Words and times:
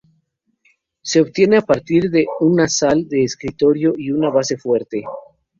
Se 1.03 1.21
obtiene 1.21 1.57
a 1.57 1.61
partir 1.61 2.09
de 2.09 2.25
una 2.39 2.67
sal 2.67 3.07
de 3.07 3.23
estroncio 3.23 3.93
y 3.95 4.09
una 4.09 4.31
base 4.31 4.57
fuerte. 4.57 5.03